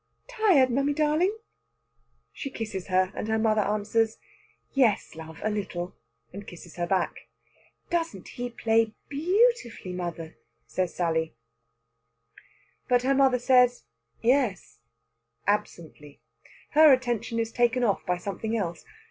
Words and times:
"Tired, 0.27 0.71
mammy 0.71 0.93
darling?" 0.93 1.37
She 2.33 2.49
kisses 2.49 2.87
her, 2.87 3.13
and 3.15 3.27
her 3.27 3.37
mother 3.37 3.61
answers: 3.61 4.17
"Yes, 4.73 5.13
love, 5.13 5.39
a 5.43 5.51
little," 5.51 5.95
and 6.33 6.47
kisses 6.47 6.77
her 6.77 6.87
back. 6.87 7.27
"Doesn't 7.91 8.29
he 8.29 8.49
play 8.49 8.95
beautifully, 9.09 9.93
mother?" 9.93 10.37
says 10.65 10.95
Sally. 10.95 11.35
But 12.87 13.03
her 13.03 13.13
mother 13.13 13.37
says 13.37 13.83
"Yes" 14.23 14.79
absently. 15.45 16.19
Her 16.71 16.91
attention 16.91 17.37
is 17.37 17.51
taken 17.51 17.83
off 17.83 18.03
by 18.03 18.17
something 18.17 18.57
else. 18.57 18.83